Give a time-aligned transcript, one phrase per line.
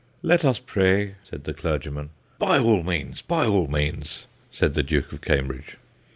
[0.33, 5.13] 'Let us pray/ said the clergyman:* By all means, by all means/ said the Duke
[5.13, 5.75] of Cambridge.